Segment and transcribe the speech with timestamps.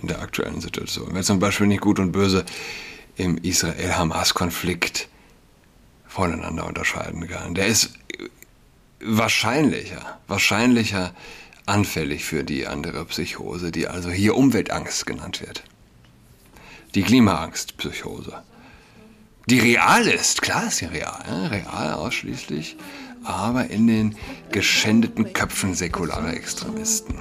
[0.00, 1.10] in der aktuellen Situation.
[1.12, 2.44] Wer zum Beispiel nicht gut und böse
[3.16, 5.08] im Israel-Hamas-Konflikt
[6.06, 7.90] voneinander unterscheiden kann, der ist
[9.00, 11.14] wahrscheinlicher, wahrscheinlicher
[11.66, 15.62] anfällig für die andere Psychose, die also hier Umweltangst genannt wird.
[16.94, 18.42] Die Klimaangstpsychose.
[19.46, 22.76] Die real ist, klar ist sie real, real ausschließlich,
[23.24, 24.16] aber in den
[24.50, 27.20] geschändeten Köpfen säkularer Extremisten.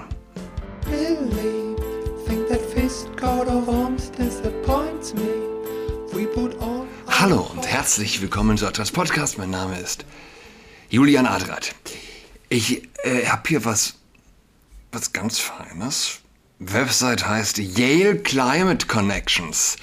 [7.08, 9.38] Hallo und herzlich willkommen zu Atlas Podcast.
[9.38, 10.06] Mein Name ist
[10.90, 11.74] Julian Adrat.
[12.50, 13.96] Ich äh, habe hier was,
[14.92, 16.20] was ganz Feines.
[16.60, 19.78] Website heißt Yale Climate Connections.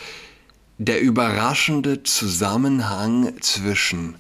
[0.79, 4.17] Der überraschende Zusammenhang zwischen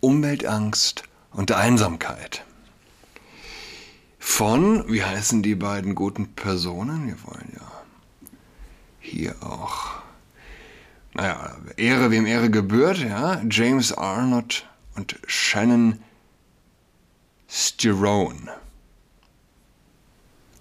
[0.00, 1.02] Umweltangst
[1.32, 2.44] und Einsamkeit.
[4.26, 7.06] Von, wie heißen die beiden guten Personen?
[7.06, 7.72] Wir wollen ja
[8.98, 10.02] hier auch,
[11.12, 14.66] naja, Ehre wem Ehre gebührt, ja, James Arnott
[14.96, 16.02] und Shannon
[17.48, 18.50] Sterone.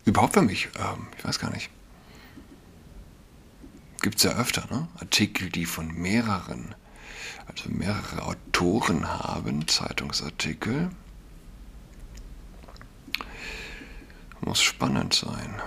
[0.05, 1.71] Überhaupt für mich, ähm, ich weiß gar nicht.
[4.01, 4.87] Gibt es ja öfter, ne?
[4.99, 6.75] Artikel, die von mehreren,
[7.47, 10.91] also mehrere Autoren haben, Zeitungsartikel.
[14.45, 15.61] Muss spannend sein,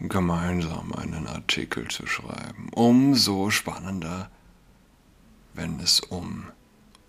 [0.00, 2.70] gemeinsam einen Artikel zu schreiben.
[2.72, 4.30] Umso spannender,
[5.52, 6.46] wenn es um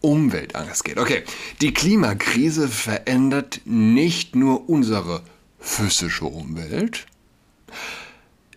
[0.01, 0.97] Umweltangst geht.
[0.97, 1.23] Okay,
[1.61, 5.23] die Klimakrise verändert nicht nur unsere
[5.59, 7.05] physische Umwelt,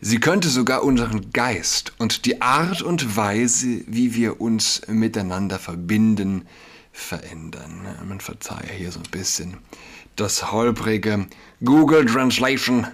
[0.00, 6.48] sie könnte sogar unseren Geist und die Art und Weise, wie wir uns miteinander verbinden,
[6.90, 7.86] verändern.
[8.08, 9.58] Man verzeihe hier so ein bisschen
[10.16, 11.26] das holprige
[11.64, 12.86] Google Translation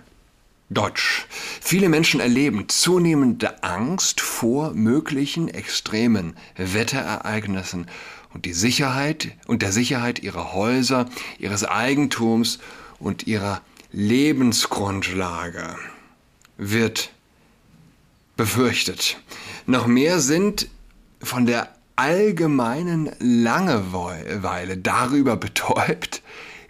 [0.70, 1.27] Deutsch.
[1.61, 7.87] Viele Menschen erleben zunehmende Angst vor möglichen extremen Wetterereignissen
[8.33, 12.59] und die Sicherheit und der Sicherheit ihrer Häuser, ihres Eigentums
[12.99, 13.60] und ihrer
[13.93, 15.77] Lebensgrundlage
[16.56, 17.10] wird
[18.37, 19.19] befürchtet.
[19.66, 20.69] Noch mehr sind
[21.22, 26.22] von der allgemeinen Langeweile darüber betäubt,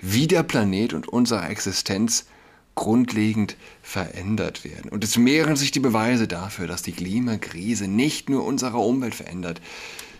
[0.02, 2.26] wie der Planet und unsere Existenz
[2.74, 4.90] grundlegend verändert werden.
[4.90, 9.60] Und es mehren sich die Beweise dafür, dass die Klimakrise nicht nur unsere Umwelt verändert,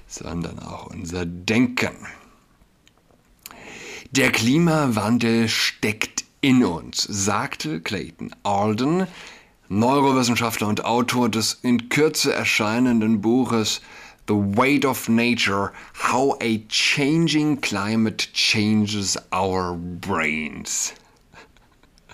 [0.06, 1.96] sondern auch unser Denken.
[4.12, 9.06] Der Klimawandel steckt in uns, sagte Clayton Alden,
[9.68, 13.80] Neurowissenschaftler und Autor des in Kürze erscheinenden Buches
[14.28, 20.94] The Weight of Nature, How a Changing Climate Changes Our Brains.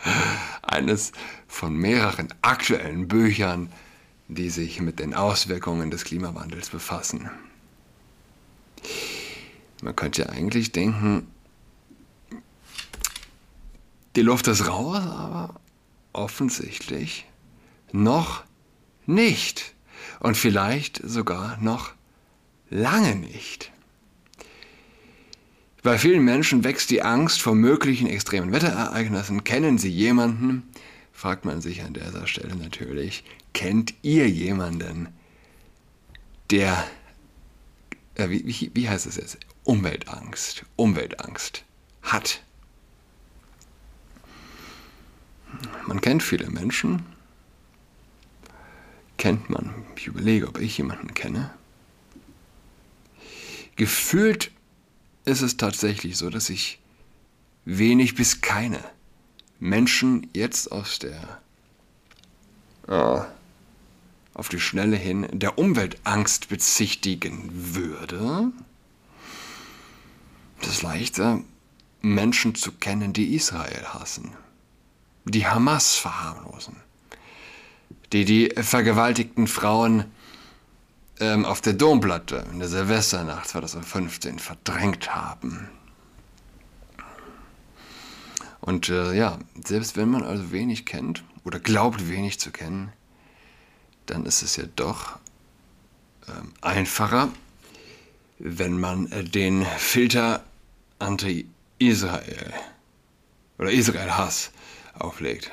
[0.62, 1.12] Eines
[1.46, 3.70] von mehreren aktuellen Büchern,
[4.28, 7.30] die sich mit den Auswirkungen des Klimawandels befassen.
[9.82, 11.26] Man könnte ja eigentlich denken,
[14.16, 15.60] die Luft ist raus, aber
[16.12, 17.26] offensichtlich
[17.92, 18.44] noch
[19.06, 19.74] nicht.
[20.20, 21.92] Und vielleicht sogar noch
[22.70, 23.72] lange nicht.
[25.82, 29.44] Bei vielen Menschen wächst die Angst vor möglichen extremen Wetterereignissen.
[29.44, 30.68] Kennen Sie jemanden?
[31.12, 33.24] Fragt man sich an dieser Stelle natürlich.
[33.54, 35.08] Kennt ihr jemanden,
[36.50, 36.84] der,
[38.14, 39.38] äh, wie, wie, wie heißt es jetzt?
[39.64, 41.64] Umweltangst, Umweltangst
[42.02, 42.42] hat.
[45.86, 47.04] Man kennt viele Menschen.
[49.16, 49.74] Kennt man.
[49.96, 51.50] Ich überlege, ob ich jemanden kenne.
[53.78, 54.50] Gefühlt
[55.24, 56.80] ist es tatsächlich so, dass sich
[57.64, 58.82] wenig bis keine
[59.60, 61.40] Menschen jetzt aus der
[62.88, 63.22] oh,
[64.34, 68.50] auf die Schnelle hin der Umweltangst bezichtigen würde.
[70.60, 71.40] Es ist leichter,
[72.02, 74.32] Menschen zu kennen, die Israel hassen,
[75.24, 76.74] die Hamas verharmlosen,
[78.12, 80.06] die die vergewaltigten Frauen
[81.20, 85.68] ähm, auf der Domplatte in der Silvesternacht 2015 verdrängt haben.
[88.60, 92.92] Und äh, ja, selbst wenn man also wenig kennt oder glaubt wenig zu kennen,
[94.06, 95.18] dann ist es ja doch
[96.28, 97.28] ähm, einfacher,
[98.38, 100.44] wenn man äh, den Filter
[100.98, 102.52] Anti-Israel
[103.58, 104.50] oder Israel-Hass
[104.94, 105.50] auflegt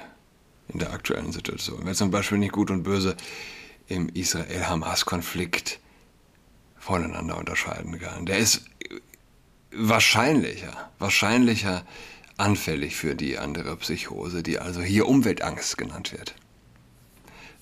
[0.70, 1.82] in der aktuellen Situation.
[1.84, 3.16] Wer zum Beispiel nicht gut und böse
[3.88, 5.80] im Israel-Hamas-Konflikt
[6.78, 8.26] voneinander unterscheiden kann.
[8.26, 8.66] Der ist
[9.72, 11.84] wahrscheinlicher, wahrscheinlicher
[12.38, 16.36] anfällig für die andere Psychose, die also hier Umweltangst genannt wird.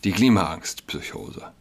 [0.04, 1.52] Die Klimaangstpsychose.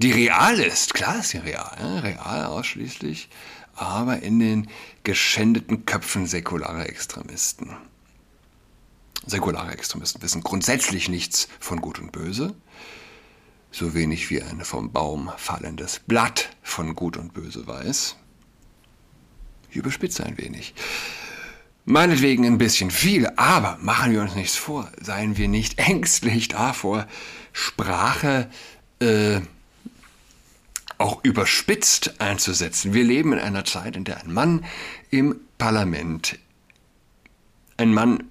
[0.00, 3.28] Die real ist, klar ist sie real, real ausschließlich,
[3.74, 4.70] aber in den
[5.04, 7.76] geschändeten Köpfen säkularer Extremisten.
[9.26, 12.54] Säkulare Extremisten wissen grundsätzlich nichts von Gut und Böse,
[13.76, 18.16] so wenig wie ein vom Baum fallendes Blatt von Gut und Böse weiß.
[19.70, 20.74] Ich überspitze ein wenig.
[21.84, 27.06] Meinetwegen ein bisschen viel, aber machen wir uns nichts vor, seien wir nicht ängstlich davor,
[27.52, 28.48] Sprache
[29.00, 29.40] äh,
[30.96, 32.94] auch überspitzt einzusetzen.
[32.94, 34.64] Wir leben in einer Zeit, in der ein Mann
[35.10, 36.38] im Parlament,
[37.76, 38.24] ein Mann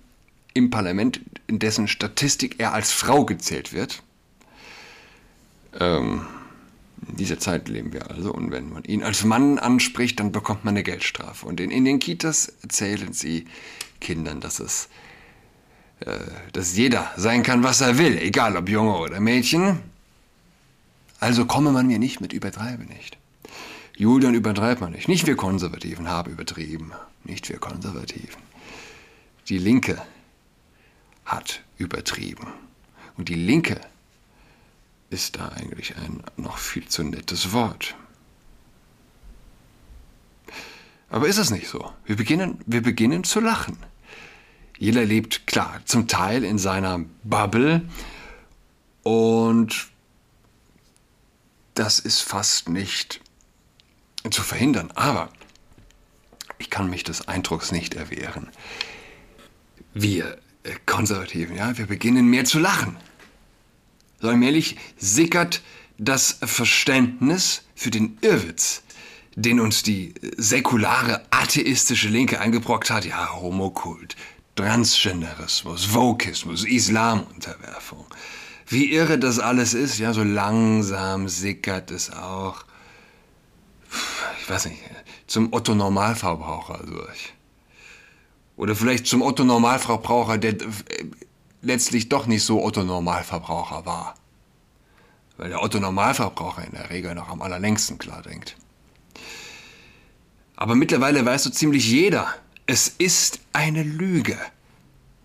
[0.55, 4.01] im Parlament, in dessen Statistik er als Frau gezählt wird,
[5.79, 6.25] ähm,
[7.07, 10.65] in dieser Zeit leben wir also und wenn man ihn als Mann anspricht, dann bekommt
[10.65, 11.45] man eine Geldstrafe.
[11.45, 13.45] Und in, in den Kitas erzählen sie
[13.99, 14.89] Kindern, dass es
[16.01, 16.19] äh,
[16.51, 19.79] dass jeder sein kann, was er will, egal ob Junge oder Mädchen.
[21.19, 23.17] Also komme man mir nicht mit übertreibe nicht.
[23.95, 25.07] Julian übertreibt man nicht.
[25.07, 26.91] Nicht wir Konservativen haben übertrieben.
[27.23, 28.41] Nicht wir Konservativen.
[29.47, 30.01] Die Linke
[31.23, 32.47] hat übertrieben.
[33.15, 33.79] Und die Linke
[35.09, 37.95] ist da eigentlich ein noch viel zu nettes Wort.
[41.09, 41.93] Aber ist es nicht so?
[42.05, 43.77] Wir beginnen, wir beginnen zu lachen.
[44.77, 47.87] Jeder lebt, klar, zum Teil in seiner Bubble
[49.03, 49.87] und
[51.75, 53.21] das ist fast nicht
[54.29, 54.91] zu verhindern.
[54.95, 55.29] Aber
[56.57, 58.49] ich kann mich des Eindrucks nicht erwehren.
[59.93, 62.97] Wir äh, Konservativen, ja, wir beginnen mehr zu lachen.
[64.25, 65.61] So allmählich sickert
[65.99, 68.81] das Verständnis für den Irrwitz,
[69.35, 74.15] den uns die säkulare atheistische Linke eingebrockt hat, ja, Homokult,
[74.55, 78.07] Transgenderismus, Vokismus, Islamunterwerfung.
[78.65, 82.65] Wie irre das alles ist, ja, so langsam sickert es auch,
[84.41, 84.79] ich weiß nicht,
[85.27, 87.31] zum Otto-Normalverbraucher durch.
[88.57, 90.55] Oder vielleicht zum Otto-Normalverbraucher, der
[91.65, 94.15] letztlich doch nicht so Otto-Normalverbraucher war.
[95.37, 98.55] Weil der Otto-Normalverbraucher in der Regel noch am allerlängsten klar denkt.
[100.55, 102.33] Aber mittlerweile weiß so ziemlich jeder,
[102.65, 104.37] es ist eine Lüge,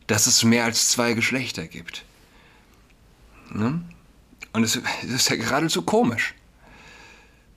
[0.07, 2.05] dass es mehr als zwei Geschlechter gibt.
[3.53, 3.83] Ne?
[4.53, 6.35] Und es ist ja geradezu komisch.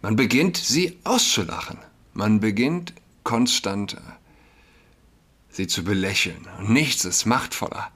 [0.01, 1.79] Man beginnt, sie auszulachen.
[2.13, 2.93] Man beginnt
[3.23, 3.97] konstant,
[5.49, 6.47] sie zu belächeln.
[6.59, 7.89] Und nichts ist machtvoller,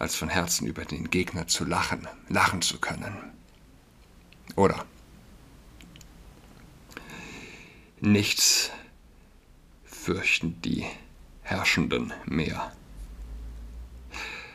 [0.00, 3.16] als von Herzen über den Gegner zu lachen, lachen zu können.
[4.56, 4.84] Oder
[8.00, 8.70] nichts
[9.84, 10.86] fürchten die
[11.42, 12.72] Herrschenden mehr.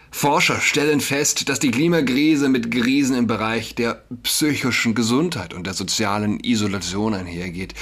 [0.10, 5.74] Forscher stellen fest, dass die Klimakrise mit Krisen im Bereich der psychischen Gesundheit und der
[5.74, 7.76] sozialen Isolation einhergeht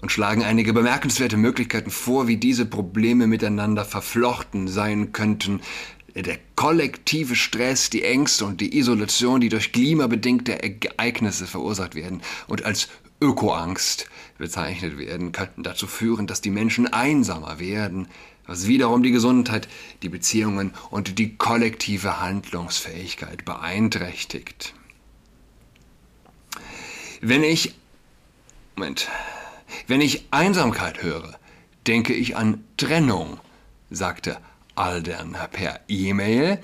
[0.00, 5.60] und schlagen einige bemerkenswerte Möglichkeiten vor, wie diese Probleme miteinander verflochten sein könnten,
[6.22, 12.64] der kollektive Stress, die Ängste und die Isolation, die durch klimabedingte Ereignisse verursacht werden und
[12.64, 12.88] als
[13.20, 14.08] Ökoangst
[14.38, 18.08] bezeichnet werden, könnten dazu führen, dass die Menschen einsamer werden,
[18.46, 19.68] was wiederum die Gesundheit,
[20.02, 24.74] die Beziehungen und die kollektive Handlungsfähigkeit beeinträchtigt.
[27.20, 27.74] Wenn ich
[28.76, 29.08] Moment,
[29.86, 31.38] wenn ich Einsamkeit höre,
[31.86, 33.38] denke ich an Trennung,
[33.88, 34.38] sagte
[34.74, 36.60] Aldern per E-Mail.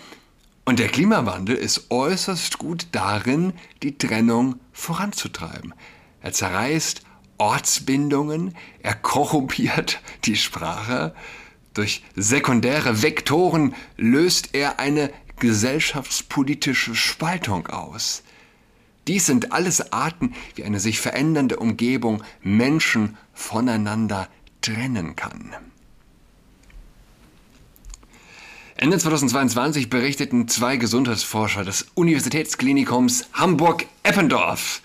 [0.64, 3.52] Und der Klimawandel ist äußerst gut darin,
[3.82, 5.74] die Trennung voranzutreiben.
[6.20, 7.02] Er zerreißt
[7.38, 11.14] Ortsbindungen, er korrumpiert die Sprache.
[11.74, 18.22] Durch sekundäre Vektoren löst er eine gesellschaftspolitische Spaltung aus.
[19.08, 24.28] Dies sind alles Arten, wie eine sich verändernde Umgebung Menschen voneinander
[24.60, 25.56] trennen kann.
[28.80, 34.80] Ende 2022 berichteten zwei Gesundheitsforscher des Universitätsklinikums Hamburg-Eppendorf,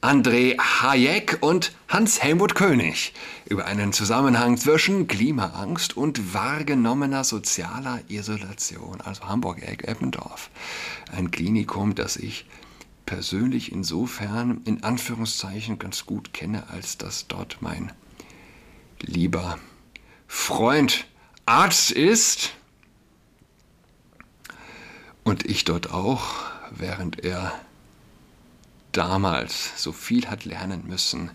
[0.00, 3.12] André Hayek und Hans-Helmut König,
[3.44, 10.48] über einen Zusammenhang zwischen Klimaangst und wahrgenommener sozialer Isolation, also Hamburg-Eppendorf.
[11.14, 12.46] Ein Klinikum, das ich
[13.04, 17.92] persönlich insofern in Anführungszeichen ganz gut kenne, als dass dort mein
[19.02, 19.58] lieber
[20.26, 21.06] Freund
[21.48, 22.54] Arzt ist
[25.22, 26.34] und ich dort auch,
[26.72, 27.52] während er
[28.90, 31.30] damals so viel hat lernen müssen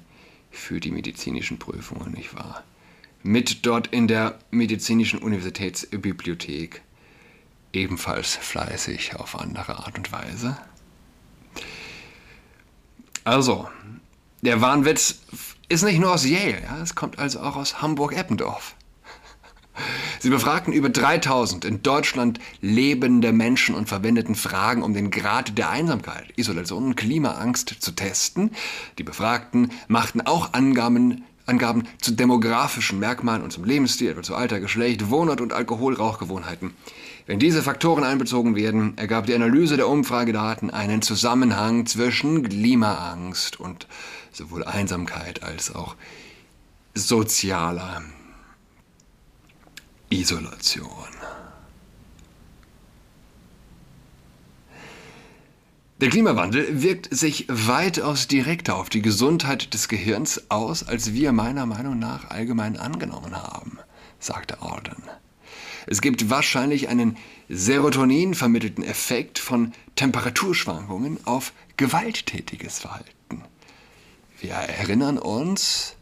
[0.51, 2.61] für die medizinischen Prüfungen, nicht wahr?
[3.23, 6.81] Mit dort in der medizinischen Universitätsbibliothek
[7.71, 10.57] ebenfalls fleißig auf andere Art und Weise.
[13.23, 13.69] Also,
[14.41, 15.21] der Wahnwitz
[15.69, 18.75] ist nicht nur aus Yale, ja, es kommt also auch aus Hamburg-Eppendorf.
[20.19, 25.69] Sie befragten über 3000 in Deutschland lebende Menschen und verwendeten Fragen, um den Grad der
[25.69, 28.51] Einsamkeit, Isolation und Klimaangst zu testen.
[28.97, 34.59] Die Befragten machten auch Angaben, Angaben zu demografischen Merkmalen und zum Lebensstil, etwa zu Alter,
[34.59, 36.73] Geschlecht, Wohnort und Alkoholrauchgewohnheiten.
[37.25, 43.87] Wenn diese Faktoren einbezogen werden, ergab die Analyse der Umfragedaten einen Zusammenhang zwischen Klimaangst und
[44.31, 45.95] sowohl Einsamkeit als auch
[46.93, 48.03] sozialer
[50.11, 50.85] Isolation.
[56.01, 61.65] Der Klimawandel wirkt sich weitaus direkter auf die Gesundheit des Gehirns aus, als wir meiner
[61.65, 63.79] Meinung nach allgemein angenommen haben,
[64.19, 65.01] sagte Alden.
[65.87, 73.43] Es gibt wahrscheinlich einen Serotonin vermittelten Effekt von Temperaturschwankungen auf gewalttätiges Verhalten.
[74.41, 75.95] Wir erinnern uns,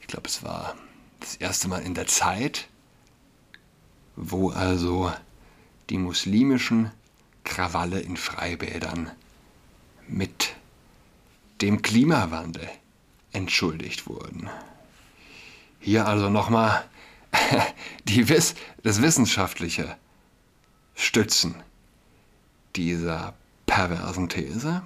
[0.00, 0.74] ich glaube es war
[1.20, 2.68] das erste Mal in der Zeit,
[4.16, 5.12] wo also
[5.90, 6.90] die muslimischen
[7.44, 9.10] Krawalle in Freibädern
[10.08, 10.54] mit
[11.60, 12.68] dem Klimawandel
[13.32, 14.48] entschuldigt wurden.
[15.80, 16.84] Hier also nochmal
[18.06, 19.96] Wiss das wissenschaftliche
[20.94, 21.54] Stützen
[22.76, 23.34] dieser
[23.66, 24.82] perversen These.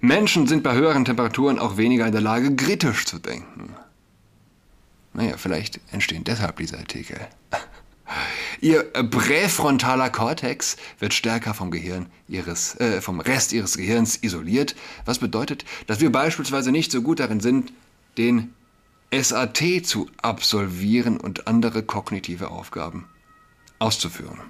[0.00, 3.74] Menschen sind bei höheren Temperaturen auch weniger in der Lage, kritisch zu denken.
[5.12, 7.26] Naja, vielleicht entstehen deshalb diese Artikel.
[8.60, 15.18] Ihr präfrontaler Kortex wird stärker vom Gehirn ihres, äh, vom Rest ihres Gehirns isoliert, was
[15.18, 17.72] bedeutet, dass wir beispielsweise nicht so gut darin sind,
[18.18, 18.54] den
[19.12, 23.06] SAT zu absolvieren und andere kognitive Aufgaben
[23.78, 24.40] auszuführen.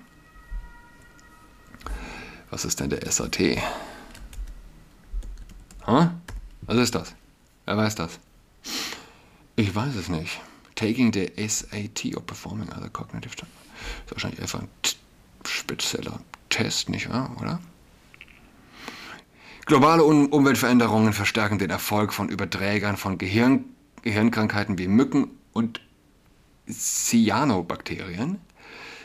[2.51, 3.59] Was ist denn der SAT?
[5.87, 6.09] Huh?
[6.63, 7.15] Was ist das?
[7.65, 8.19] Wer weiß das?
[9.57, 10.41] Ich weiß es nicht.
[10.75, 13.66] Taking the SAT or performing other cognitive tasks.
[14.05, 14.69] Ist wahrscheinlich einfach ein
[15.45, 17.61] spezieller Test, nicht wahr, oder?
[19.67, 23.65] Globale um Umweltveränderungen verstärken den Erfolg von Überträgern von Gehirn
[24.03, 25.81] Gehirnkrankheiten wie Mücken und
[26.71, 28.39] Cyanobakterien.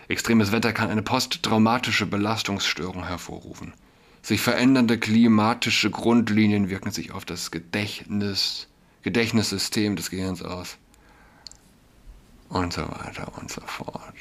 [0.07, 3.73] Extremes Wetter kann eine posttraumatische Belastungsstörung hervorrufen.
[4.21, 8.67] Sich verändernde klimatische Grundlinien wirken sich auf das Gedächtnis,
[9.01, 10.77] Gedächtnissystem des Gehirns aus.
[12.49, 14.13] Und so weiter und so fort.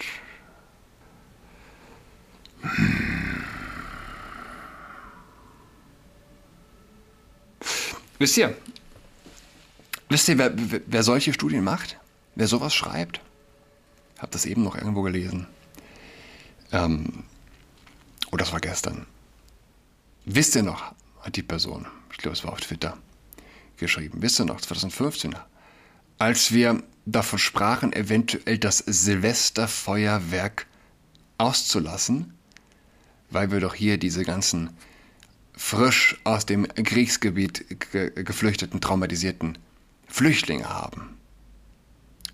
[8.18, 8.54] Wisst ihr,
[10.10, 11.98] wisst ihr, wer, wer solche Studien macht?
[12.34, 13.20] Wer sowas schreibt?
[14.14, 15.46] Ich habe das eben noch irgendwo gelesen.
[16.72, 17.24] Ähm,
[18.30, 19.06] oh, das war gestern.
[20.26, 22.98] Wisst ihr noch, hat die Person, ich glaube, es war auf Twitter,
[23.78, 25.34] geschrieben, wisst ihr noch, 2015,
[26.18, 30.66] als wir davon sprachen, eventuell das Silvesterfeuerwerk
[31.38, 32.34] auszulassen,
[33.30, 34.70] weil wir doch hier diese ganzen
[35.56, 39.58] frisch aus dem Kriegsgebiet ge geflüchteten, traumatisierten
[40.08, 41.16] Flüchtlinge haben.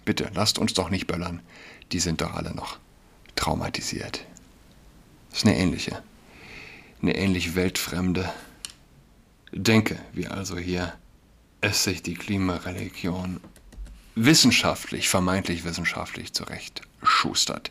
[0.05, 1.43] Bitte, lasst uns doch nicht böllern.
[1.93, 2.79] Die sind doch alle noch
[3.35, 4.25] traumatisiert.
[5.31, 6.03] Das ist eine ähnliche,
[7.03, 8.33] eine ähnlich weltfremde
[9.53, 10.93] Denke, wie also hier
[11.61, 13.41] es sich die Klimareligion
[14.15, 17.71] wissenschaftlich, vermeintlich wissenschaftlich zurecht schustert.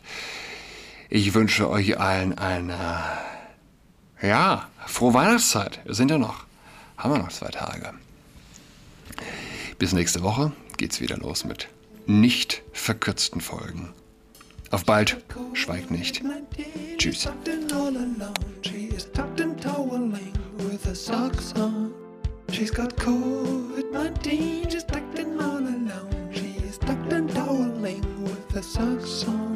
[1.08, 2.78] Ich wünsche euch allen eine,
[4.20, 5.80] ja, frohe Weihnachtszeit.
[5.84, 6.46] Wir sind ja noch,
[6.96, 7.92] haben wir noch zwei Tage.
[9.78, 11.68] Bis nächste Woche geht's wieder los mit
[12.06, 13.92] nicht verkürzten Folgen.
[14.70, 15.18] Auf bald,
[15.52, 16.22] schweigt nicht.
[16.98, 17.28] Tschüss.
[22.52, 26.30] She's got COVID-19, she's tucked in all alone.
[26.32, 29.55] She's tucked and toweling with her socks on.